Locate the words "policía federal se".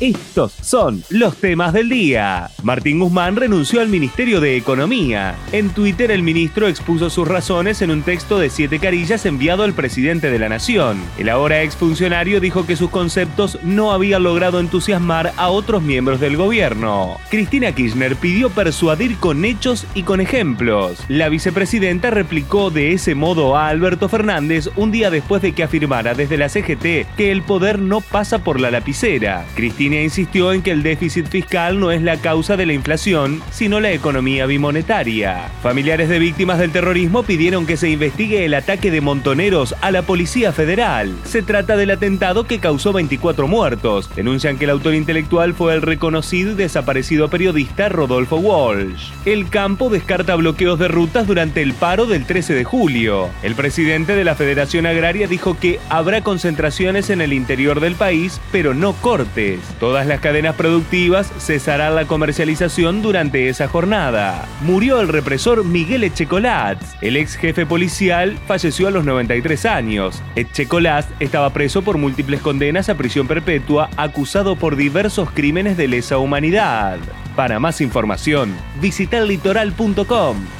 40.02-41.42